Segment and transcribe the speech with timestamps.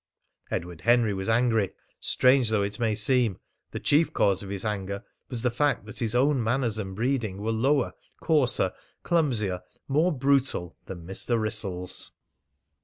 [0.49, 1.75] Edward Henry was angry.
[1.99, 3.37] Strange though it may seem,
[3.69, 7.37] the chief cause of his anger was the fact that his own manners and breeding
[7.39, 11.39] were lower, coarser, clumsier, more brutal, than Mr.
[11.39, 12.13] Wrissell's.